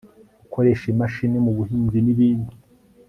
[0.41, 2.53] gukoresha imashini mu buhinzi, n' ibindi